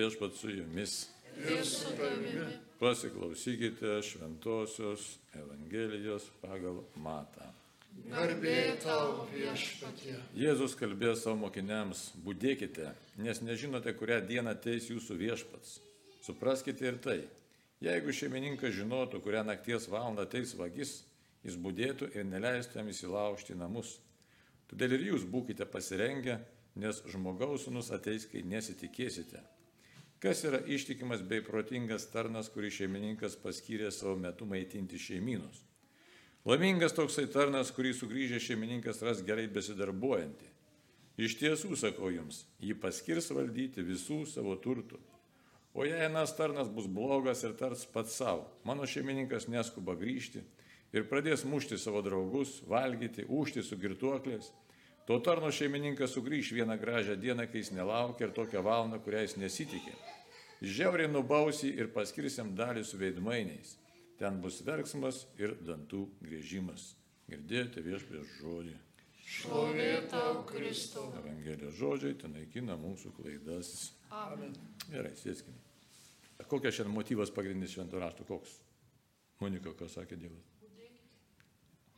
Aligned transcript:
Viešpat 0.00 0.32
su 0.40 0.50
jumis. 0.50 1.08
ir 1.48 1.64
su 1.64 1.96
tavimi. 1.96 2.46
Pasiklausykite 2.78 4.02
šventosios 4.02 5.18
Evangelijos 5.34 6.30
pagal 6.40 6.80
Matą. 6.96 7.50
Garbė 8.08 8.78
tau 8.80 9.26
viešpatie. 9.32 10.14
Jėzus 10.38 10.76
kalbėjo 10.78 11.16
savo 11.18 11.36
mokiniams, 11.42 12.06
būdėkite, 12.24 12.94
nes 13.20 13.42
nežinote, 13.44 13.92
kurią 13.98 14.22
dieną 14.24 14.54
ateis 14.56 14.88
jūsų 14.88 15.18
viešpats. 15.20 15.76
Supraskite 16.24 16.86
ir 16.88 16.96
tai. 17.04 17.18
Jeigu 17.84 18.14
šeimininkas 18.16 18.72
žinotų, 18.78 19.20
kurią 19.20 19.44
nakties 19.44 19.88
valandą 19.92 20.24
ateis 20.24 20.54
vagis, 20.56 21.02
jis 21.44 21.60
būdėtų 21.60 22.12
ir 22.14 22.24
neleistų 22.24 22.80
jam 22.80 22.88
įsilaužti 22.88 23.52
į 23.52 23.60
namus. 23.60 23.98
Todėl 24.70 24.96
ir 24.96 25.08
jūs 25.12 25.28
būkite 25.28 25.68
pasirengę, 25.68 26.40
nes 26.80 27.04
žmogaus 27.12 27.68
sunus 27.68 27.90
ateis, 27.92 28.24
kai 28.30 28.46
nesitikėsite. 28.46 29.42
Kas 30.20 30.44
yra 30.44 30.58
ištikimas 30.66 31.22
bei 31.24 31.40
protingas 31.40 32.04
tarnas, 32.12 32.50
kurį 32.52 32.68
šeimininkas 32.76 33.38
paskyrė 33.40 33.88
savo 33.88 34.18
metu 34.20 34.44
maitinti 34.44 35.00
šeimynus? 35.00 35.62
Laimingas 36.44 36.92
toksai 36.96 37.24
tarnas, 37.32 37.70
kurį 37.72 37.94
sugrįžę 37.96 38.40
šeimininkas 38.40 39.00
ras 39.04 39.22
gerai 39.24 39.46
besidarbuojantį. 39.52 40.50
Iš 41.24 41.38
tiesų, 41.40 41.72
sakau 41.76 42.12
jums, 42.12 42.42
jį 42.60 42.76
paskirs 42.80 43.30
valdyti 43.32 43.84
visų 43.84 44.22
savo 44.28 44.58
turtų. 44.60 45.00
O 45.72 45.84
jei 45.88 45.96
vienas 46.00 46.36
tarnas 46.36 46.68
bus 46.68 46.88
blogas 46.88 47.44
ir 47.44 47.56
tars 47.56 47.86
pats 47.88 48.16
savo, 48.20 48.44
mano 48.64 48.84
šeimininkas 48.84 49.48
neskuba 49.48 49.96
grįžti 49.96 50.44
ir 50.92 51.08
pradės 51.08 51.44
mušti 51.48 51.78
savo 51.78 52.00
draugus, 52.04 52.58
valgyti, 52.68 53.24
užti 53.28 53.62
su 53.64 53.80
girtuoklės, 53.80 54.52
to 55.08 55.16
tarno 55.24 55.48
šeimininkas 55.54 56.12
sugrįž 56.16 56.52
vieną 56.56 56.76
gražią 56.80 57.16
dieną, 57.20 57.48
kai 57.50 57.64
jis 57.64 57.72
nelaukia 57.76 58.28
ir 58.28 58.34
tokią 58.36 58.64
valandą, 58.66 58.98
kurią 59.04 59.24
jis 59.24 59.36
nesitikė. 59.42 59.94
Žiauriai 60.60 61.08
nubausi 61.08 61.70
ir 61.72 61.88
paskirsim 61.94 62.52
dalį 62.56 62.84
su 62.84 62.98
veidmainiais. 63.00 63.76
Ten 64.20 64.42
bus 64.44 64.60
verksmas 64.66 65.24
ir 65.40 65.54
dantų 65.64 66.02
grėžimas. 66.20 66.90
Girdėjote 67.30 67.84
viešpės 67.86 68.34
žodį. 68.40 68.74
Šlovė 69.30 69.88
tau, 70.10 70.42
Kristau. 70.48 71.06
Evangelijos 71.22 71.78
žodžiai 71.78 72.18
ten 72.20 72.34
naikina 72.36 72.76
mūsų 72.76 73.14
klaidas. 73.16 73.92
Amen. 74.10 74.52
Gerai, 74.90 75.14
sėskime. 75.16 75.56
Kokias 76.50 76.76
šiandien 76.76 76.96
motyvas 76.96 77.32
pagrindinis 77.32 77.76
šventų 77.76 78.00
raštų? 78.02 78.26
Koks? 78.28 78.56
Monika, 79.40 79.72
ką 79.78 79.88
sakė 79.88 80.18
Dievas? 80.20 80.44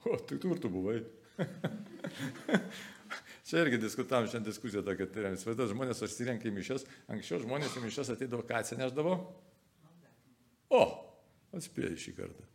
O, 0.07 0.17
tai 0.19 0.39
tur 0.43 0.61
tu 0.63 0.71
buvai. 0.71 1.01
Čia 3.53 3.67
irgi 3.67 3.77
diskutavom 3.77 4.25
šiandien 4.33 4.49
diskusiją 4.49 4.81
tokia, 4.81 5.05
tai 5.13 5.35
įsivaizduoju, 5.35 5.75
žmonės 5.75 5.99
susirenka 6.01 6.47
į 6.49 6.55
mišes, 6.57 6.87
anksčiau 7.13 7.43
žmonės 7.43 7.75
į 7.77 7.83
mišes 7.83 8.09
ateidavo, 8.15 8.47
ką 8.49 8.63
atsineždavo? 8.63 9.17
O, 10.73 10.81
atspėjai 11.53 11.99
šį 12.01 12.15
kartą. 12.17 12.47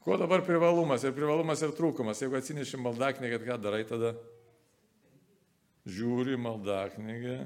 Kuo 0.00 0.16
dabar 0.16 0.40
privalumas 0.46 1.04
ir 1.04 1.12
privalumas 1.12 1.60
ir 1.60 1.74
trūkumas? 1.76 2.22
Jeigu 2.24 2.38
atsineši 2.38 2.80
maldaknygę, 2.80 3.42
ką 3.44 3.58
darai 3.60 3.82
tada? 3.84 4.14
Žiūri 5.84 6.40
maldaknygę, 6.40 7.36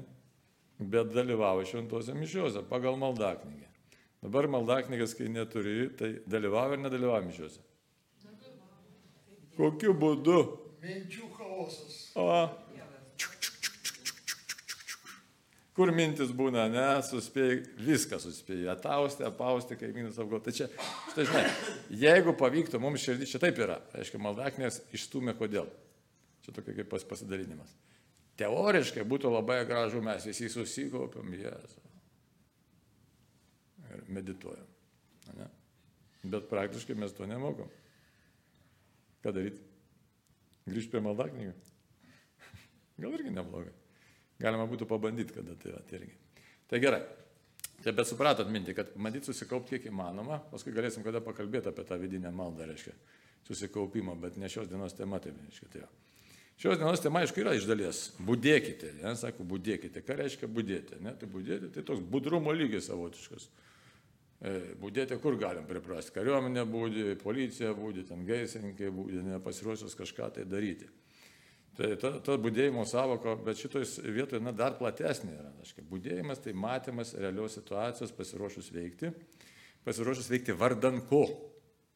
bet 0.79 1.11
dalyvauja 1.11 1.67
šventose 1.67 2.15
mišiuose 2.15 2.63
pagal 2.71 2.95
maldaknygę. 3.01 3.67
Dabar 4.23 4.47
maldaknygas, 4.55 5.17
kai 5.19 5.27
neturi, 5.35 5.89
tai 5.99 6.13
dalyvauja 6.31 6.79
ir 6.79 6.85
nedalyvauja 6.87 7.27
mišiuose. 7.27 7.67
Kokiu 9.59 9.99
būdu? 9.99 10.39
Minčių. 10.79 11.27
O. 12.19 12.27
Kur 15.71 15.89
mintis 15.95 16.33
būna, 16.35 16.65
ne, 16.67 16.87
suspėjai, 17.07 17.61
viską 17.79 18.19
suspėjai, 18.19 18.67
atausti, 18.73 19.23
apausti, 19.23 19.77
kaimynus 19.79 20.19
apgauti. 20.19 20.49
Tai 20.49 20.55
čia, 20.57 20.89
štai 21.13 21.25
žinai, 21.29 21.43
jeigu 22.01 22.33
pavyktų 22.37 22.81
mums 22.83 23.05
širdį, 23.05 23.29
čia 23.31 23.39
taip 23.41 23.61
yra, 23.63 23.79
reiškia, 23.95 24.19
maldaknės 24.21 24.81
išstumė 24.91 25.37
kodėl. 25.39 25.71
Čia 26.43 26.53
tokia 26.57 26.75
kaip 26.81 26.91
pas, 26.91 27.05
pasidalinimas. 27.07 27.71
Teoriškai 28.41 29.05
būtų 29.07 29.31
labai 29.31 29.61
gražu, 29.69 30.03
mes 30.03 30.27
visi 30.27 30.51
susikaupiam, 30.51 31.31
jėzu. 31.39 31.81
Ir 33.91 34.05
medituojam. 34.11 34.67
Ne? 35.39 35.47
Bet 36.35 36.51
praktiškai 36.51 36.99
mes 36.99 37.15
to 37.15 37.27
nemokam. 37.29 37.71
Ką 39.23 39.33
daryti? 39.35 39.70
Grįžti 40.67 40.93
prie 40.93 41.01
maldaknygų? 41.05 41.53
Gal 43.01 43.15
irgi 43.17 43.33
neblogai. 43.33 43.73
Galima 44.41 44.67
būtų 44.69 44.87
pabandyti, 44.89 45.35
kada 45.37 45.55
tai 45.57 45.73
yra 45.73 45.81
irgi. 45.97 46.13
Tai 46.69 46.79
gerai. 46.81 47.01
Tai 47.81 47.93
bet 47.97 48.09
supratot 48.09 48.49
mintį, 48.49 48.75
kad 48.77 48.93
bandyti 48.93 49.31
susikaupti 49.31 49.75
kiek 49.75 49.89
įmanoma, 49.89 50.37
paskui 50.51 50.73
galėsim 50.73 51.05
kada 51.05 51.21
pakalbėti 51.23 51.71
apie 51.71 51.85
tą 51.87 51.97
vidinę 51.97 52.29
maldą, 52.33 52.67
reiškia, 52.69 52.93
susikaupimą, 53.47 54.13
bet 54.21 54.37
ne 54.37 54.49
šios 54.53 54.69
dienos 54.69 54.93
tema, 54.97 55.17
tai 55.21 55.33
reiškia, 55.33 55.69
tai. 55.73 55.87
Šios 56.61 56.77
dienos 56.77 57.01
tema, 57.01 57.23
aišku, 57.25 57.41
yra 57.41 57.55
iš 57.57 57.65
dalies. 57.65 58.03
Būdėkite, 58.21 58.91
ne, 58.99 59.15
sako, 59.17 59.47
būdėkite. 59.49 60.03
Ką 60.05 60.19
reiškia 60.19 60.49
būdėti? 60.51 60.99
Ne? 61.01 61.15
Tai 61.17 61.29
būdėti, 61.31 61.71
tai 61.73 61.81
toks 61.87 62.03
budrumo 62.05 62.53
lygis 62.53 62.85
savotiškas. 62.91 63.47
E, 64.41 64.73
Būdėti 64.81 65.19
kur 65.21 65.37
galim 65.37 65.67
priprasti. 65.69 66.15
Kariuomenė 66.15 66.65
būdė, 66.65 67.03
policija 67.21 67.75
būdė, 67.77 68.07
ten 68.09 68.25
gaisininkai 68.25 68.89
būdė, 68.93 69.21
nepasiruošęs 69.27 69.93
kažką 69.99 70.31
tai 70.37 70.45
daryti. 70.49 70.89
Tai 71.77 71.91
ta, 72.01 72.11
ta 72.25 72.35
būdėjimo 72.41 72.83
savoka, 72.89 73.35
bet 73.45 73.61
šitoj 73.61 73.85
vietoje 74.11 74.41
na, 74.43 74.51
dar 74.51 74.75
platesnė 74.79 75.37
yra. 75.37 75.53
Aiškia, 75.61 75.85
būdėjimas 75.87 76.41
tai 76.43 76.55
matymas 76.57 77.13
realios 77.15 77.55
situacijos, 77.55 78.11
pasiruošus 78.17 78.71
veikti, 78.75 79.13
pasiruošus 79.85 80.27
veikti 80.33 80.57
vardan 80.57 80.99
ko. 81.07 81.23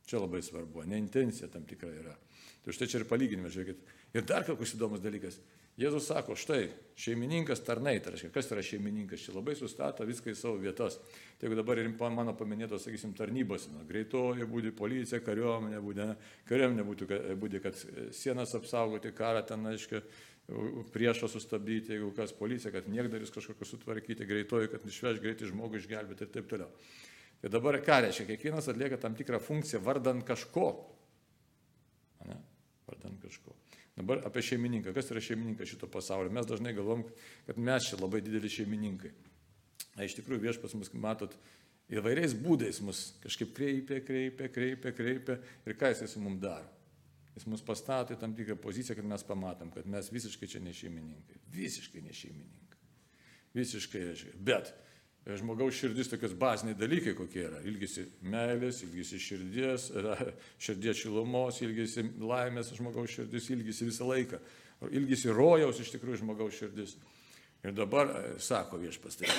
Čia 0.05 0.21
labai 0.21 0.43
svarbu, 0.45 0.85
ne 0.85 1.01
intencija 1.01 1.49
tam 1.49 1.65
tikra 1.65 1.89
yra. 1.89 2.13
Tai 2.61 2.73
štai 2.77 2.87
čia 2.91 3.01
ir 3.01 3.07
palyginime, 3.09 3.49
žiūrėkit. 3.49 3.81
Ir 4.13 4.25
dar 4.29 4.45
koks 4.45 4.77
įdomus 4.77 5.01
dalykas. 5.01 5.39
Jėzus 5.75 6.05
sako, 6.07 6.37
štai, 6.39 6.69
šeimininkas 6.95 7.59
tarnai, 7.67 7.97
tai 7.99 8.13
reiškia, 8.13 8.29
kas 8.31 8.47
yra 8.53 8.61
šeimininkas, 8.63 9.25
čia 9.25 9.33
labai 9.35 9.57
sustato 9.59 10.05
viską 10.07 10.31
į 10.31 10.37
savo 10.39 10.59
vietas. 10.61 10.95
Tai 11.35 11.49
jeigu 11.49 11.57
dabar 11.59 11.81
ir 11.81 11.89
mano 11.99 12.31
paminėtos, 12.39 12.85
sakysim, 12.85 13.11
tarnybos, 13.17 13.67
na, 13.73 13.83
greitoji 13.83 14.47
būdi, 14.47 14.71
policija, 14.71 15.19
kariuomenė 15.25 15.81
būdė, 15.83 16.05
kariuomenė 16.47 16.85
būtų, 16.87 17.09
būdė, 17.41 17.59
kad 17.65 17.81
sienas 18.15 18.55
apsaugoti, 18.55 19.11
karą 19.17 19.43
ten, 19.43 19.67
aiškiai, 19.73 20.05
priešą 20.93 21.27
sustabdyti, 21.27 21.97
jeigu 21.97 22.13
kas 22.15 22.31
policija, 22.37 22.71
kad 22.71 22.87
niekdaris 22.87 23.33
kažkokį 23.33 23.67
sutvarkyti, 23.67 24.29
greitoji, 24.29 24.71
kad 24.71 24.85
išveš 24.87 25.19
greitai 25.23 25.49
žmogų 25.49 25.81
išgelbėti 25.81 26.23
ir 26.27 26.31
taip 26.37 26.47
toliau. 26.51 26.69
Tai 27.41 27.51
dabar 27.51 27.81
ką 27.83 27.99
reiškia, 28.05 28.29
kiekvienas 28.29 28.69
atlieka 28.71 29.01
tam 29.01 29.17
tikrą 29.17 29.41
funkciją 29.43 29.81
vardan 29.83 30.23
kažko. 30.25 30.69
Ne? 32.29 32.37
Vardan 32.87 33.17
kažko. 33.25 33.57
Dabar 33.95 34.25
apie 34.27 34.43
šeimininką. 34.43 34.91
Kas 34.95 35.11
yra 35.13 35.23
šeimininkas 35.23 35.71
šito 35.71 35.87
pasaulio? 35.91 36.33
Mes 36.35 36.47
dažnai 36.47 36.73
galvom, 36.75 37.05
kad 37.47 37.59
mes 37.59 37.87
čia 37.89 37.99
labai 38.01 38.19
dideli 38.25 38.51
šeimininkai. 38.51 39.11
Na, 39.95 40.03
iš 40.03 40.17
tikrųjų 40.17 40.43
viešpas 40.43 40.75
mus, 40.75 40.91
matot, 40.99 41.35
įvairiais 41.95 42.35
būdais 42.35 42.81
mus 42.83 43.07
kažkaip 43.23 43.53
kreipia, 43.55 44.01
kreipia, 44.03 44.49
kreipia, 44.51 44.91
kreipia. 44.95 45.37
Ir 45.63 45.77
ką 45.79 45.93
jis 45.93 46.03
su 46.11 46.23
mums 46.23 46.43
daro? 46.43 46.67
Jis 47.35 47.47
mus 47.51 47.63
pastato 47.63 48.15
į 48.15 48.19
tam 48.19 48.35
tikrą 48.35 48.55
poziciją, 48.59 48.95
kad 48.99 49.07
mes 49.07 49.23
pamatom, 49.27 49.71
kad 49.71 49.87
mes 49.91 50.11
visiškai 50.11 50.47
čia 50.47 50.61
ne 50.63 50.75
šeimininkai. 50.75 51.39
Visiškai 51.55 52.03
ne 52.03 52.15
šeimininkai. 52.15 52.79
Visiškai, 53.55 54.03
reiškia. 54.09 54.35
Bet 54.43 54.71
žmogaus 55.25 55.73
širdis 55.73 56.09
tokios 56.11 56.35
baziniai 56.37 56.77
dalykai 56.77 57.15
kokie 57.17 57.47
yra. 57.47 57.61
Ilgisi 57.65 58.05
meilės, 58.29 58.83
ilgisi 58.85 59.19
širdies, 59.21 59.89
širdies 60.67 61.01
šilumos, 61.01 61.61
ilgisi 61.65 62.05
laimės 62.21 62.69
žmogaus 62.77 63.15
širdis, 63.15 63.49
ilgisi 63.55 63.89
visą 63.89 64.09
laiką. 64.11 64.39
Ilgisi 64.91 65.33
rojaus 65.33 65.79
iš 65.81 65.95
tikrųjų 65.95 66.21
žmogaus 66.21 66.59
širdis. 66.59 66.97
Ir 67.65 67.73
dabar 67.73 68.11
sako 68.37 68.77
viešpas, 68.77 69.17
tai 69.17 69.29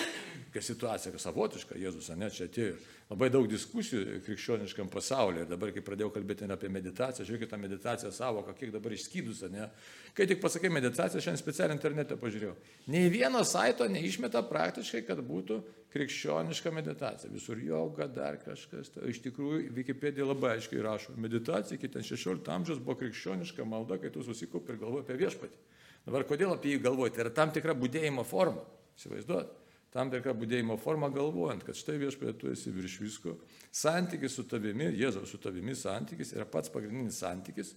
kokia 0.49 0.63
situacija, 0.65 1.13
kad 1.15 1.23
savotiška, 1.23 1.77
Jėzus, 1.79 2.09
ne, 2.19 2.27
čia 2.35 2.49
atėjo 2.49 2.75
labai 3.07 3.29
daug 3.31 3.47
diskusijų 3.47 4.19
krikščioniškam 4.27 4.89
pasaulyje. 4.91 5.45
Ir 5.45 5.51
dabar, 5.53 5.71
kai 5.71 5.85
pradėjau 5.87 6.11
kalbėti 6.17 6.49
apie 6.51 6.71
meditaciją, 6.73 7.27
žiūrėkit 7.29 7.53
tą 7.53 7.61
meditaciją 7.63 8.11
savo, 8.15 8.43
kiek 8.59 8.73
dabar 8.75 8.97
išskydus, 8.97 9.45
ne. 9.53 9.69
Kai 10.17 10.27
tik 10.27 10.41
pasakai 10.43 10.73
meditaciją, 10.75 11.23
šiandien 11.23 11.43
specialiai 11.43 11.79
internete 11.79 12.19
pažiūrėjau. 12.19 12.57
Nei 12.91 13.13
vieno 13.13 13.45
saito 13.47 13.87
neišmeta 13.87 14.43
praktiškai, 14.49 15.05
kad 15.07 15.23
būtų 15.23 15.61
krikščioniška 15.95 16.73
meditacija. 16.75 17.31
Visur 17.31 17.63
joga, 17.63 18.09
dar 18.11 18.41
kažkas. 18.43 18.91
Tai 18.97 19.07
iš 19.13 19.23
tikrųjų, 19.29 19.69
Wikipedija 19.77 20.27
labai 20.27 20.57
aiškiai 20.57 20.83
rašo, 20.83 21.15
meditacija 21.21 21.79
iki 21.79 21.93
16 21.95 22.51
amžiaus 22.59 22.83
buvo 22.83 22.99
krikščioniška 23.05 23.65
malda, 23.69 24.01
kai 24.03 24.11
tu 24.11 24.27
susikaupi 24.27 24.75
ir 24.75 24.83
galvoji 24.83 25.07
apie 25.07 25.21
viešpatį. 25.23 25.65
Dabar 26.07 26.25
kodėl 26.29 26.55
apie 26.55 26.77
jį 26.77 26.83
galvoti? 26.85 27.17
Tai 27.17 27.25
yra 27.27 27.33
tam 27.35 27.53
tikra 27.55 27.75
būdėjimo 27.77 28.23
forma. 28.27 28.63
Įsivaizduot. 28.97 29.55
Tam 29.97 30.11
tikra 30.13 30.35
būdėjimo 30.37 30.77
forma 30.79 31.09
galvojant, 31.13 31.65
kad 31.65 31.79
štai 31.79 31.97
viešpatė 32.03 32.35
tu 32.39 32.51
esi 32.53 32.71
virš 32.75 32.99
visko. 33.01 33.37
Santykis 33.75 34.35
su 34.37 34.45
tavimi, 34.49 34.91
Jėzaus 35.01 35.33
su 35.33 35.41
tavimi 35.41 35.75
santykis 35.79 36.35
yra 36.37 36.45
pats 36.51 36.71
pagrindinis 36.73 37.19
santykis. 37.23 37.73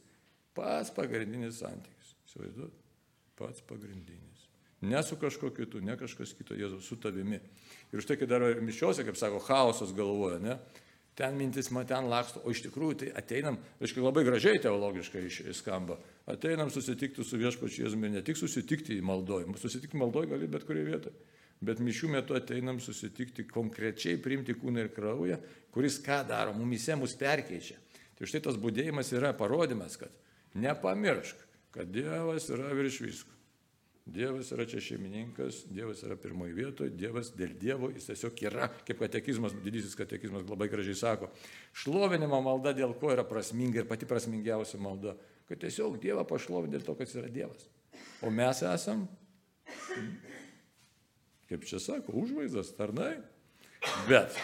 Pats 0.58 0.92
pagrindinis 0.96 1.62
santykis. 1.64 2.14
Įsivaizduot. 2.28 2.76
Pats 3.40 3.64
pagrindinis. 3.70 4.46
Ne 4.82 5.00
su 5.04 5.16
kažkuo 5.20 5.50
kitu, 5.56 5.82
ne 5.84 5.96
kažkas 6.00 6.32
kito, 6.38 6.56
Jėzus 6.56 6.88
su 6.88 6.96
tavimi. 7.00 7.40
Ir 7.92 8.04
štai, 8.04 8.20
kai 8.20 8.28
dar 8.30 8.46
mišiuose, 8.64 9.04
kaip 9.08 9.18
sako, 9.20 9.42
chaosas 9.44 9.92
galvoja, 9.96 10.40
ne? 10.44 10.56
Ten 11.20 11.36
mintis 11.36 11.68
man 11.76 11.84
ten 11.88 12.08
laksto, 12.08 12.40
o 12.48 12.54
iš 12.54 12.62
tikrųjų 12.64 12.98
tai 13.02 13.10
ateinam, 13.20 13.58
aiškiai 13.84 14.06
labai 14.06 14.24
gražiai 14.24 14.62
teologiškai 14.64 15.26
skamba, 15.58 15.98
ateinam 16.32 16.72
susitikti 16.72 17.26
su 17.28 17.40
viešpačiu 17.42 17.84
Jėzumi, 17.84 18.12
ne 18.14 18.22
tik 18.24 18.40
susitikti 18.40 18.96
į 18.96 19.04
maldojimą, 19.04 19.58
susitikti 19.60 20.00
maldoj 20.00 20.30
gali 20.32 20.48
bet 20.48 20.64
kurioje 20.68 20.88
vietoje, 20.94 21.36
bet 21.60 21.82
mišių 21.84 22.14
metu 22.14 22.38
ateinam 22.40 22.80
susitikti 22.80 23.44
konkrečiai, 23.52 24.22
priimti 24.24 24.56
kūną 24.56 24.86
ir 24.86 24.94
kraują, 24.96 25.42
kuris 25.76 26.00
ką 26.06 26.22
daro, 26.30 26.56
mumise 26.56 26.96
mus 26.96 27.18
perkeičia. 27.20 27.76
Tai 28.16 28.28
štai 28.28 28.46
tas 28.48 28.60
būdėjimas 28.60 29.12
yra 29.16 29.34
parodimas, 29.36 30.00
kad 30.00 30.16
nepamiršk, 30.56 31.44
kad 31.76 31.92
Dievas 31.92 32.48
yra 32.52 32.72
virš 32.80 33.04
visko. 33.04 33.39
Dievas 34.10 34.50
yra 34.56 34.66
čia 34.70 34.82
šeimininkas, 34.82 35.64
Dievas 35.70 36.02
yra 36.06 36.16
pirmoji 36.18 36.54
vietoje, 36.58 36.94
Dievas 36.98 37.30
dėl 37.38 37.52
Dievo, 37.60 37.92
jis 37.94 38.08
tiesiog 38.10 38.42
yra, 38.48 38.70
kaip 38.88 39.02
katekizmas, 39.04 39.54
didysis 39.64 39.98
katekizmas 39.98 40.48
labai 40.50 40.70
gražiai 40.72 40.98
sako, 40.98 41.30
šlovinimo 41.78 42.40
malda 42.46 42.74
dėl 42.78 42.96
ko 42.98 43.12
yra 43.14 43.26
prasminga 43.28 43.84
ir 43.84 43.90
pati 43.90 44.10
prasmingiausia 44.10 44.80
malda, 44.82 45.14
kad 45.50 45.62
tiesiog 45.62 46.00
Dievą 46.02 46.26
pašlovinti 46.30 46.78
dėl 46.78 46.88
to, 46.88 46.96
kad 46.98 47.10
jis 47.10 47.20
yra 47.22 47.30
Dievas. 47.34 47.68
O 48.26 48.34
mes 48.34 48.64
esam, 48.66 49.06
kaip 51.52 51.70
čia 51.70 51.82
sako, 51.84 52.18
užvaizdas, 52.24 52.74
tarnai. 52.80 53.14
Bet, 54.10 54.36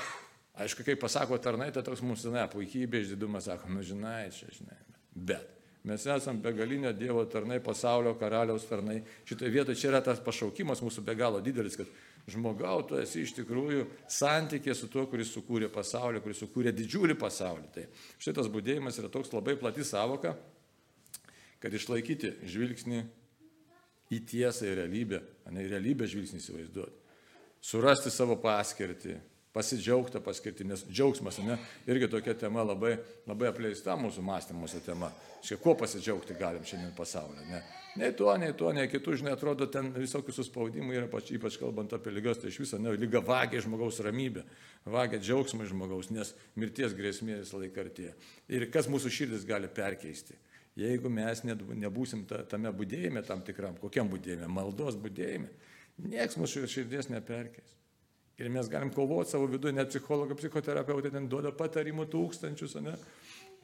aišku, 0.62 0.86
kai 0.86 0.98
pasako 1.00 1.40
tarnai, 1.42 1.72
tai 1.74 1.84
toks 1.86 2.06
mūsų, 2.06 2.36
ne, 2.38 2.46
puikybė, 2.54 3.02
išdidumas, 3.02 3.50
sako, 3.50 3.74
nu 3.74 3.84
žinai, 3.86 4.30
čia 4.36 4.52
žinai. 4.54 4.78
Bet 5.16 5.55
Mes 5.86 6.02
esame 6.10 6.42
begalinio 6.42 6.90
Dievo 6.98 7.22
tarnai, 7.30 7.60
pasaulio 7.62 8.16
karaliaus 8.18 8.64
tarnai. 8.66 9.04
Šitoje 9.30 9.52
vietoje 9.54 9.78
čia 9.78 9.92
yra 9.92 10.00
tas 10.02 10.18
pašaukimas 10.24 10.82
mūsų 10.82 11.04
be 11.06 11.14
galo 11.18 11.42
didelis, 11.46 11.78
kad 11.78 11.92
žmogau, 12.32 12.80
tu 12.90 12.98
esi 12.98 13.22
iš 13.22 13.36
tikrųjų 13.38 13.84
santykė 14.10 14.74
su 14.74 14.90
tuo, 14.90 15.04
kuris 15.12 15.30
sukūrė 15.36 15.70
pasaulį, 15.70 16.24
kuris 16.26 16.42
sukūrė 16.42 16.74
didžiulį 16.74 17.18
pasaulį. 17.22 17.70
Tai 17.76 17.86
šitas 18.18 18.50
būdėjimas 18.50 18.98
yra 18.98 19.12
toks 19.14 19.30
labai 19.36 19.54
plati 19.62 19.86
savoka, 19.86 20.34
kad 21.62 21.78
išlaikyti 21.78 22.34
žvilgsnį 22.50 23.04
į 24.10 24.22
tiesą 24.26 24.66
ir 24.66 24.80
realybę, 24.82 25.22
o 25.46 25.54
ne 25.54 25.68
į 25.68 25.72
realybę 25.76 26.10
žvilgsnį 26.10 26.42
įsivaizduoti. 26.42 27.02
Surasti 27.66 28.10
savo 28.14 28.40
paskirtį, 28.42 29.20
pasidžiaugta 29.56 30.20
paskirti, 30.24 30.68
nes 30.68 30.84
džiaugsmas, 30.90 31.40
ne, 31.46 31.56
irgi 31.88 32.10
tokia 32.12 32.36
tema 32.38 32.66
labai, 32.68 32.98
labai 33.30 33.50
apleista 33.54 33.96
mūsų 34.00 34.24
mąstymuose 34.28 34.82
tema. 34.84 35.14
Šia, 35.46 35.56
kuo 35.62 35.76
pasidžiaugti 35.80 36.36
galim 36.40 36.66
šiandien 36.68 36.92
pasaulyje, 36.98 37.46
ne. 37.48 37.62
Nei 37.96 38.12
tuo, 38.18 38.34
nei 38.36 38.52
tuo, 38.58 38.74
nei 38.76 38.90
kitų, 38.92 39.14
žinai, 39.22 39.36
atrodo, 39.38 39.70
ten 39.72 39.94
visokių 39.96 40.34
suspaudimų 40.36 40.98
yra, 40.98 41.06
ypač, 41.08 41.30
ypač 41.38 41.56
kalbant 41.62 41.94
apie 41.96 42.12
lygas, 42.12 42.42
tai 42.42 42.52
iš 42.52 42.58
viso, 42.66 42.80
ne, 42.82 42.92
lyga 43.00 43.22
vagia 43.24 43.62
žmogaus 43.64 44.02
ramybę, 44.04 44.44
vagia 44.92 45.22
džiaugsmą 45.22 45.70
žmogaus, 45.70 46.10
nes 46.12 46.34
mirties 46.60 46.98
grėsmė 46.98 47.40
visą 47.40 47.62
laiką 47.62 47.86
artėja. 47.86 48.12
Ir 48.52 48.68
kas 48.74 48.92
mūsų 48.92 49.14
širdis 49.20 49.48
gali 49.48 49.72
perkeisti? 49.72 50.36
Jeigu 50.76 51.08
mes 51.08 51.46
nebūsim 51.48 52.26
tame 52.52 52.74
būdėjime 52.76 53.24
tam 53.24 53.46
tikram, 53.48 53.78
kokiam 53.80 54.12
būdėjime, 54.12 54.50
maldos 54.52 54.98
būdėjime, 55.00 55.48
nieks 56.12 56.36
mūsų 56.36 56.68
širdies 56.68 57.08
neperkeis. 57.14 57.78
Ir 58.36 58.50
mes 58.52 58.68
galim 58.68 58.92
kovoti 58.92 59.32
savo 59.32 59.48
viduje, 59.48 59.72
net 59.76 59.94
psichologai, 59.94 60.36
psichoterapeutai 60.36 61.14
ten 61.14 61.30
duoda 61.32 61.54
patarimų 61.56 62.08
tūkstančius, 62.12 62.76
ne? 62.84 62.96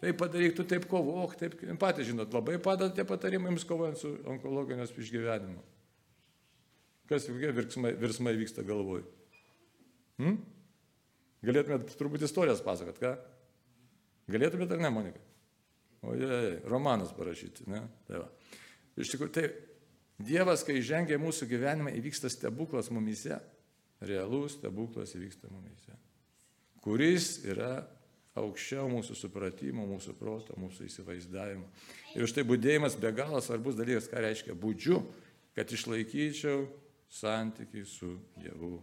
Tai 0.01 0.13
padaryk, 0.17 0.55
tu 0.57 0.63
taip 0.65 0.87
kovok, 0.89 1.35
taip, 1.37 1.57
patys 1.81 2.07
žinot, 2.09 2.31
labai 2.33 2.55
padeda 2.63 2.89
tie 2.95 3.03
patarimai 3.05 3.51
jums 3.51 3.67
kovojant 3.67 3.99
su 3.99 4.13
onkologijos 4.31 4.95
išgyvenimu. 4.97 5.59
Kas 7.11 7.27
kokie 7.27 7.51
virsmai, 7.53 7.91
virsmai 7.99 8.33
vyksta 8.39 8.63
galvoj? 8.65 9.03
Hmm? 10.21 10.39
Galėtumėt 11.45 11.91
turbūt 11.99 12.23
istorijas 12.25 12.63
pasakot, 12.63 12.97
ką? 13.01 13.11
Galėtumėt 14.31 14.71
ar 14.71 14.81
ne, 14.81 14.93
Monika? 14.93 15.21
O 16.01 16.15
jei, 16.17 16.55
romanas 16.71 17.11
parašyti, 17.13 17.67
ne? 17.69 17.83
Tai 18.07 18.23
va. 18.23 18.29
Iš 18.97 19.13
tikrųjų, 19.13 19.33
tai 19.35 19.49
Dievas, 20.21 20.63
kai 20.65 20.79
žengia 20.85 21.17
mūsų 21.21 21.47
gyvenimą, 21.49 21.91
įvyksta 21.97 22.29
stebuklas 22.29 22.91
mumise 22.93 23.39
realus 24.01 24.57
stebuklas 24.57 25.15
įvyksta 25.17 25.49
mumise, 25.51 25.97
kuris 26.81 27.39
yra 27.45 27.81
aukščiau 28.39 28.87
mūsų 28.91 29.15
supratimo, 29.17 29.85
mūsų 29.89 30.15
proto, 30.19 30.55
mūsų 30.59 30.87
įsivaizdavimo. 30.87 31.67
Ir 32.15 32.29
štai 32.31 32.45
būdėjimas 32.47 32.95
be 32.99 33.11
galo 33.15 33.41
svarbus 33.43 33.75
dalykas, 33.79 34.07
ką 34.11 34.23
reiškia 34.23 34.55
būdžiu, 34.57 35.01
kad 35.57 35.71
išlaikyčiau 35.71 36.63
santykiai 37.11 37.83
su 37.85 38.15
Dievu. 38.39 38.79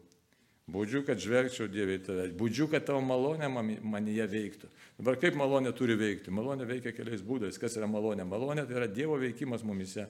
Būdžiu, 0.68 1.00
kad 1.08 1.16
žvelgčiau 1.16 1.64
Dievui 1.72 1.96
į 1.96 2.02
tave. 2.04 2.26
Būdžiu, 2.36 2.66
kad 2.68 2.84
tavo 2.84 3.00
malonė 3.00 3.48
manyje 3.48 4.26
veiktų. 4.28 4.68
Dabar 4.98 5.16
kaip 5.16 5.38
malonė 5.40 5.72
turi 5.72 5.96
veikti? 5.96 6.32
Malonė 6.34 6.66
veikia 6.68 6.92
keliais 6.92 7.24
būdais. 7.24 7.56
Kas 7.56 7.78
yra 7.80 7.88
malonė? 7.88 8.26
Malonė 8.28 8.66
tai 8.68 8.76
yra 8.76 8.88
Dievo 8.92 9.16
veikimas 9.16 9.64
mumise. 9.64 10.04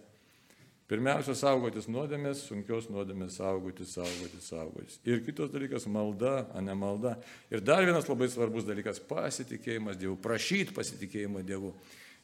Pirmiausia, 0.89 1.35
saugotis 1.37 1.85
nuodėmės, 1.93 2.47
sunkios 2.49 2.87
nuodėmės 2.89 3.35
saugotis, 3.37 3.91
saugotis, 3.93 4.47
saugotis. 4.49 4.95
Ir 5.05 5.21
kitas 5.21 5.51
dalykas- 5.53 5.85
malda, 5.97 6.47
o 6.55 6.61
ne 6.65 6.73
malda. 6.73 7.19
Ir 7.51 7.61
dar 7.61 7.85
vienas 7.85 8.09
labai 8.09 8.29
svarbus 8.29 8.65
dalykas- 8.65 8.99
pasitikėjimas 9.13 9.99
Dievu, 9.99 10.17
prašyti 10.17 10.73
pasitikėjimo 10.73 11.45
Dievu. 11.45 11.75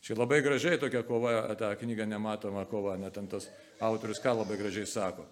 Čia 0.01 0.17
labai 0.17 0.41
gražiai 0.41 0.79
tokia 0.79 1.03
kova, 1.03 1.55
ta 1.59 1.75
knyga 1.75 2.07
nematoma 2.07 2.65
kova, 2.67 2.97
net 2.97 3.13
tas 3.29 3.51
autorius 3.81 4.19
ką 4.19 4.35
labai 4.39 4.57
gražiai 4.57 4.87
sako. 4.87 5.27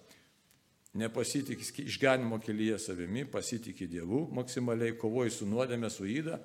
Nepasitikė 0.95 1.85
išganimo 1.87 2.39
kelyje 2.39 2.79
savimi, 2.79 3.25
pasitikė 3.25 3.89
Dievu, 3.89 4.29
maksimaliai 4.31 4.95
kovoji 4.95 5.31
su 5.31 5.45
nuodėmė, 5.45 5.89
su 5.89 6.03
įda, 6.03 6.39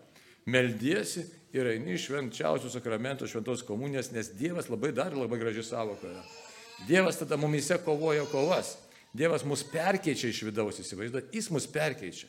meldiesi 0.46 1.26
ir 1.52 1.66
eini 1.66 1.92
iš 1.92 2.08
švenčiausių 2.08 2.70
sakramentų, 2.70 3.28
šventos 3.28 3.62
komunijos, 3.62 4.10
nes 4.10 4.28
Dievas 4.28 4.70
labai 4.70 4.92
dar 4.92 5.12
labai 5.12 5.38
gražiai 5.38 5.62
savokoja. 5.64 6.47
Dievas 6.86 7.18
tada 7.18 7.36
mumise 7.36 7.78
kovoja 7.84 8.26
kovas. 8.30 8.76
Dievas 9.16 9.44
mus 9.44 9.64
perkeičia 9.66 10.30
iš 10.30 10.44
vidaus, 10.46 10.78
įsivaizduot, 10.82 11.32
jis 11.34 11.48
mus 11.50 11.66
perkeičia. 11.72 12.28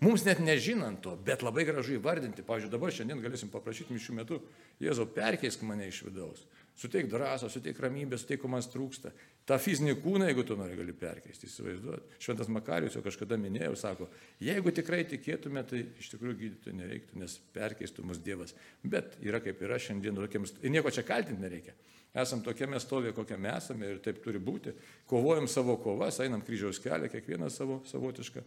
Mums 0.00 0.22
net 0.24 0.38
nežinant 0.40 1.02
to, 1.04 1.12
bet 1.26 1.42
labai 1.44 1.66
gražu 1.68 1.98
įvardinti. 1.98 2.44
Pavyzdžiui, 2.46 2.72
dabar 2.72 2.94
šiandien 2.94 3.20
galėsim 3.20 3.50
paprašyti 3.52 3.92
mišių 3.92 4.14
metu, 4.16 4.38
Jėzau, 4.80 5.04
perkeisk 5.12 5.60
mane 5.68 5.90
iš 5.90 6.00
vidaus. 6.06 6.46
Suteik 6.78 7.10
drąsą, 7.12 7.48
suteik 7.52 7.78
ramybę, 7.80 8.18
suteik, 8.18 8.40
ko 8.40 8.48
man 8.48 8.62
trūksta. 8.64 9.10
Ta 9.48 9.58
fizinį 9.60 9.96
kūną, 10.00 10.28
jeigu 10.30 10.44
tu 10.46 10.56
nori, 10.56 10.76
gali 10.78 10.94
perkeisti, 10.96 11.48
įsivaizduot. 11.50 12.16
Šventas 12.22 12.48
Makarius 12.52 12.96
jau 12.96 13.02
kažkada 13.04 13.36
minėjau, 13.40 13.74
sako, 13.76 14.08
jeigu 14.40 14.72
tikrai 14.72 15.02
tikėtume, 15.10 15.64
tai 15.68 15.82
iš 16.00 16.12
tikrųjų 16.14 16.38
gydytojų 16.40 16.76
nereiktų, 16.78 17.20
nes 17.20 17.36
perkeistų 17.56 18.06
mus 18.08 18.22
Dievas. 18.24 18.54
Bet 18.82 19.18
yra 19.20 19.42
kaip 19.44 19.60
yra 19.66 19.80
šiandien, 19.82 20.16
tokiems, 20.16 20.54
ir 20.62 20.72
nieko 20.72 20.92
čia 20.94 21.04
kaltinti 21.04 21.42
nereikia. 21.42 21.76
Esam 22.20 22.40
tokiame 22.42 22.80
stovė, 22.82 23.12
kokiame 23.14 23.52
esame 23.52 23.92
ir 23.92 24.00
taip 24.02 24.18
turi 24.24 24.40
būti. 24.42 24.72
Kovojam 25.10 25.46
savo 25.50 25.76
kovas, 25.82 26.18
einam 26.24 26.42
kryžiaus 26.42 26.80
kelią, 26.82 27.10
kiekvienas 27.12 27.60
savo 27.60 27.82
savotišką. 27.86 28.42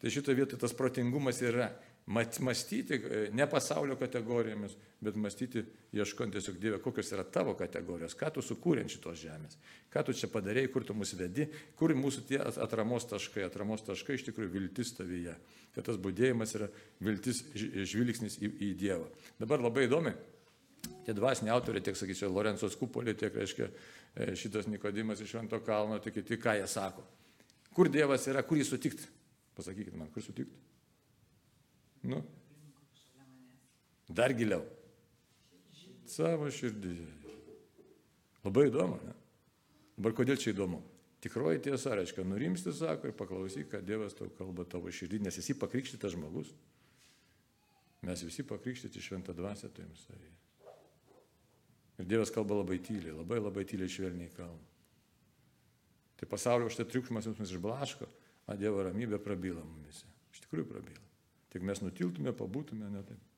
Tai 0.00 0.10
šitoje 0.10 0.38
vietoje 0.38 0.58
tas 0.58 0.72
protingumas 0.74 1.38
yra 1.44 1.68
mąstyti 2.06 2.94
e, 2.94 3.28
ne 3.32 3.46
pasaulio 3.46 3.96
kategorijomis, 3.96 4.74
bet 5.02 5.16
mąstyti 5.16 5.62
ieškant 5.94 6.34
tiesiog 6.34 6.58
Dievę, 6.58 6.78
kokios 6.82 7.12
yra 7.14 7.24
tavo 7.24 7.54
kategorijos, 7.54 8.16
ką 8.18 8.30
tu 8.34 8.42
sukūrė 8.42 8.84
šitos 8.90 9.20
žemės, 9.22 9.58
ką 9.92 10.02
tu 10.06 10.14
čia 10.16 10.30
padarėjai, 10.32 10.70
kur 10.72 10.86
tu 10.86 10.96
mus 10.98 11.14
vedi, 11.18 11.46
kur 11.78 11.94
mūsų 11.94 12.24
tie 12.26 12.40
atramos 12.42 13.06
taškai, 13.10 13.46
atramos 13.46 13.84
taškai 13.86 14.18
iš 14.18 14.26
tikrųjų 14.30 14.54
viltis 14.56 14.94
tavyje. 14.98 15.36
Tai 15.72 15.86
tas 15.86 15.96
būdėjimas 16.02 16.56
yra 16.58 16.68
viltis 17.00 17.44
žvilgsnis 17.54 18.40
į, 18.42 18.50
į 18.50 18.72
Dievą. 18.82 19.06
Dabar 19.40 19.62
labai 19.62 19.86
įdomi, 19.86 20.12
tie 21.06 21.14
dvasiniai 21.16 21.54
autoriai, 21.54 21.84
tiek, 21.86 21.96
sakyčiau, 21.98 22.32
Lorenzo 22.34 22.68
Skupolė, 22.70 23.14
tiek, 23.18 23.34
reiškia, 23.34 23.70
e, 24.14 24.32
šitas 24.38 24.68
Nikodimas 24.68 25.22
iš 25.22 25.36
Švento 25.36 25.62
kalno, 25.64 26.02
tiek 26.02 26.18
kiti, 26.18 26.40
ką 26.42 26.58
jie 26.58 26.66
sako. 26.68 27.06
Kur 27.72 27.88
Dievas 27.88 28.26
yra, 28.28 28.42
kur 28.44 28.60
jį 28.60 28.66
sutikti? 28.68 29.08
Pasakykit 29.56 29.96
man, 29.96 30.10
kur 30.12 30.24
sutikti? 30.24 30.71
Nu. 32.02 32.22
Dar 34.08 34.34
giliau. 34.36 34.64
Savo 36.06 36.50
širdyje. 36.50 37.06
Labai 38.42 38.66
įdomu, 38.68 38.98
ne? 39.06 39.14
Dabar 39.96 40.16
kodėl 40.18 40.40
čia 40.40 40.50
įdomu? 40.50 40.82
Tikroji 41.22 41.60
tiesa, 41.62 41.94
reiškia, 41.94 42.24
nurimsti, 42.26 42.72
sako, 42.74 43.08
ir 43.08 43.14
paklausyk, 43.14 43.68
ką 43.70 43.80
Dievas 43.86 44.16
tau 44.18 44.26
kalba 44.34 44.66
tavo 44.66 44.90
širdį, 44.90 45.20
nes 45.22 45.38
esi 45.38 45.54
pakrikštytas 45.54 46.16
žmogus. 46.16 46.50
Mes 48.02 48.24
visi 48.26 48.42
pakrikštyti 48.42 49.02
šventą 49.04 49.34
dvasę 49.38 49.70
turim 49.70 49.94
savyje. 50.00 50.34
Ir 52.02 52.08
Dievas 52.10 52.34
kalba 52.34 52.58
labai 52.58 52.80
tyliai, 52.82 53.14
labai 53.14 53.38
labai 53.38 53.62
tyliai 53.68 53.92
švelniai 53.94 54.32
kalba. 54.34 54.66
Tai 56.18 56.26
pasaulio 56.30 56.72
štai 56.72 56.88
triukšmas 56.90 57.30
jums 57.30 57.54
išblaško, 57.54 58.10
o 58.50 58.58
Dievo 58.58 58.82
ramybė 58.82 59.22
prabyla 59.22 59.62
mumise. 59.62 60.10
Iš 60.34 60.42
tikrųjų 60.48 60.66
prabyla. 60.74 61.11
Tik 61.52 61.64
mes 61.68 61.82
nutiltume, 61.84 62.32
pabūtume, 62.36 62.88
ne 62.92 63.02
taip. 63.06 63.30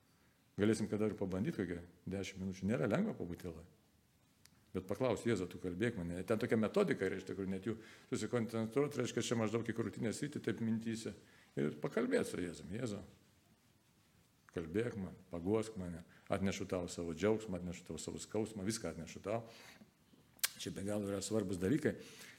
Galėsim 0.60 0.86
kada 0.90 1.08
ir 1.10 1.16
pabandyti 1.18 1.58
kokią 1.58 1.80
dešimt 2.10 2.44
minučių. 2.44 2.68
Nėra 2.70 2.86
lengva 2.86 3.16
pabūti 3.18 3.48
tylai. 3.48 3.64
Bet 4.74 4.86
paklaus, 4.90 5.22
Jėzau, 5.26 5.46
tu 5.50 5.58
kalbėk 5.62 5.98
mane. 6.00 6.20
Ten 6.26 6.38
tokia 6.42 6.58
metodika 6.58 7.06
iš 7.06 7.26
tikrųjų, 7.28 7.50
net 7.50 7.66
jų 7.66 7.76
susikoncentruoti, 8.10 8.98
reiškia, 9.02 9.22
čia 9.22 9.38
maždaug 9.38 9.66
į 9.70 9.74
krūtinę 9.74 10.10
sritį, 10.14 10.42
taip 10.42 10.62
mintysi. 10.66 11.12
Ir 11.58 11.76
pakalbėti 11.82 12.30
su 12.30 12.42
Jėzum. 12.42 12.72
Jėzau, 12.74 13.02
kalbėk 14.54 14.98
man, 14.98 15.14
paguosk 15.30 15.78
mane, 15.78 16.02
atnešu 16.30 16.66
tau 16.70 16.88
savo 16.90 17.14
džiaugsmą, 17.14 17.60
atnešu 17.62 17.86
tau 17.86 17.98
savo 18.02 18.22
skausmą, 18.22 18.66
viską 18.66 18.90
atnešu 18.90 19.22
tau. 19.22 19.44
Čia 20.58 20.74
be 20.74 20.82
galo 20.86 21.06
yra 21.10 21.22
svarbus 21.22 21.58
dalykai. 21.62 21.94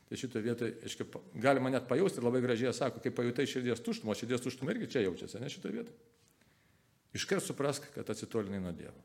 Tai 0.05 0.17
šitoje 0.21 0.45
vietoje, 0.45 0.75
aiškiai, 0.85 1.21
galima 1.41 1.71
net 1.73 1.87
pajausti, 1.89 2.21
labai 2.21 2.43
gražiai 2.43 2.73
sako, 2.77 3.01
kai 3.01 3.09
pajutai 3.15 3.47
širdies 3.49 3.81
tuštumą, 3.81 4.13
širdies 4.17 4.43
tuštumą 4.43 4.75
irgi 4.75 4.91
čia 4.93 5.01
jaučiasi, 5.07 5.41
ne 5.41 5.49
šitoje 5.49 5.79
vietoje. 5.79 5.97
Iškart 7.17 7.45
suprask, 7.45 7.87
kad 7.95 8.09
atsitolinai 8.13 8.59
nuo 8.61 8.73
Dievo. 8.75 9.01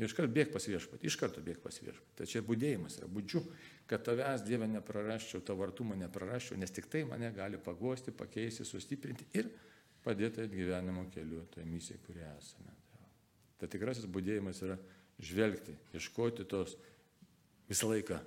Ir 0.00 0.08
iškart 0.08 0.32
bėg 0.32 0.50
pas 0.54 0.64
viešpatį, 0.64 1.04
iš 1.06 1.18
karto 1.20 1.42
bėg 1.44 1.60
pas 1.60 1.76
viešpatį. 1.76 2.14
Tai 2.16 2.26
čia 2.26 2.40
būdėjimas 2.42 2.96
yra, 2.98 3.08
būdžiu, 3.12 3.42
kad 3.90 4.02
tavęs 4.06 4.42
Dieve 4.46 4.66
neprarasčiau, 4.72 5.42
tavo 5.44 5.66
artumą 5.66 5.98
neprarasčiau, 6.00 6.56
nes 6.58 6.72
tik 6.72 6.88
tai 6.90 7.04
mane 7.04 7.28
gali 7.36 7.60
pagosti, 7.60 8.14
pakeisti, 8.16 8.64
sustiprinti 8.64 9.28
ir 9.36 9.50
padėti 10.02 10.48
gyvenimo 10.48 11.04
keliu, 11.12 11.44
tai 11.52 11.66
misija, 11.68 12.00
kurie 12.06 12.24
esame. 12.32 12.72
Tai 13.60 13.68
tikrasis 13.68 14.08
būdėjimas 14.08 14.62
yra 14.64 14.78
žvelgti, 15.20 15.76
ieškoti 15.92 16.48
tos 16.48 16.78
visą 17.68 17.92
laiką 17.92 18.22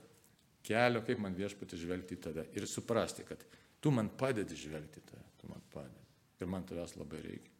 kelio, 0.64 1.04
kaip 1.06 1.22
man 1.24 1.36
viešpatį 1.38 1.80
žvelgti 1.80 2.18
į 2.18 2.22
tave 2.24 2.46
ir 2.56 2.68
suprasti, 2.70 3.26
kad 3.28 3.44
tu 3.84 3.92
man 3.92 4.12
padedi 4.20 4.58
žvelgti 4.58 5.02
į 5.02 5.10
tave, 5.12 5.26
tu 5.42 5.50
man 5.52 5.64
padedi. 5.74 6.00
Ir 6.42 6.50
man 6.52 6.66
tavęs 6.68 6.96
labai 7.00 7.22
reikia. 7.24 7.52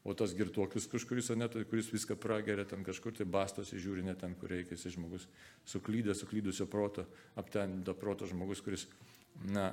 O 0.00 0.14
tas 0.16 0.32
girtuoklis 0.32 0.86
kažkuris, 0.88 1.28
ne, 1.36 1.46
tai 1.52 1.66
kuris 1.68 1.90
viską 1.92 2.16
prageria, 2.16 2.64
ten 2.64 2.84
kažkur 2.84 3.12
tai 3.18 3.26
bastosi, 3.28 3.76
žiūri 3.80 4.04
ne 4.06 4.14
ten, 4.16 4.32
kur 4.40 4.48
reikia, 4.48 4.78
jis 4.78 4.94
žmogus 4.96 5.26
suklydęs, 5.68 6.22
suklydusio 6.22 6.64
proto, 6.72 7.04
aptendo 7.40 7.92
proto 8.00 8.28
žmogus, 8.28 8.62
kuris, 8.64 8.86
na, 9.44 9.68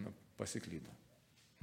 na, 0.00 0.12
pasiklydo. 0.40 0.94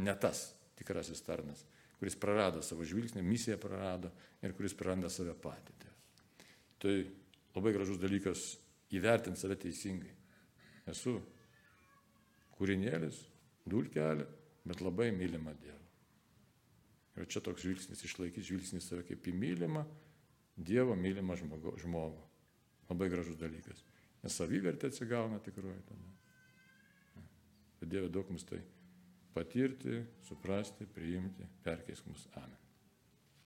Ne 0.06 0.14
tas 0.22 0.52
tikrasis 0.78 1.26
tarnas, 1.26 1.66
kuris 1.98 2.18
prarado 2.20 2.62
savo 2.66 2.86
žvilgsnį, 2.86 3.26
misiją 3.26 3.58
prarado 3.62 4.14
ir 4.46 4.54
kuris 4.54 4.78
praranda 4.78 5.10
save 5.10 5.34
patį. 5.34 5.74
Tai 6.84 6.94
labai 7.56 7.72
gražus 7.74 7.98
dalykas 8.02 8.42
įvertinti 8.94 9.40
save 9.42 9.58
teisingai. 9.62 10.12
Esu 10.90 11.18
kūrinėlis, 12.58 13.20
dulkelė, 13.70 14.26
bet 14.68 14.84
labai 14.84 15.12
mylima 15.16 15.54
Dievo. 15.60 15.80
Ir 17.20 17.30
čia 17.30 17.44
toks 17.46 17.62
žvilgsnis 17.62 18.02
išlaikyti 18.08 18.48
žvilgsnį 18.50 18.82
save 18.82 19.06
kaip 19.08 19.28
į 19.30 19.36
mylimą, 19.38 19.84
Dievo 20.58 20.96
mylimą 20.98 21.38
žmogų. 21.40 21.76
žmogų. 21.82 22.24
Labai 22.90 23.10
gražus 23.10 23.38
dalykas. 23.40 23.84
Nes 24.24 24.36
savivertė 24.38 24.90
atsigauna 24.92 25.40
tikroji 25.44 25.82
tada. 25.88 26.12
Bet 27.80 27.90
Dieve 27.92 28.10
daug 28.10 28.30
mus 28.32 28.46
tai 28.48 28.62
patirti, 29.34 30.04
suprasti, 30.28 30.86
priimti, 30.86 31.48
perkeisk 31.66 32.06
mus. 32.08 32.28
Amen. 32.40 32.63